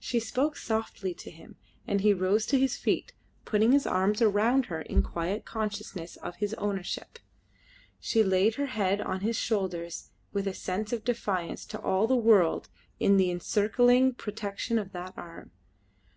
[0.00, 1.54] She spoke softly to him,
[1.86, 3.12] and he rose to his feet,
[3.44, 7.20] putting his arm round her in quiet consciousness of his ownership;
[8.00, 9.88] she laid her head on his shoulder
[10.32, 15.14] with a sense of defiance to all the world in the encircling protection of that
[15.16, 15.52] arm.